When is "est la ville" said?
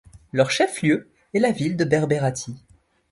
1.35-1.77